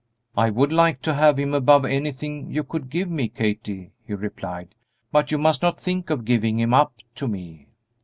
[0.35, 4.73] "I would like to have him above anything you could give me, Kathie," he replied;
[5.11, 7.67] "but you must not think of giving him up to me."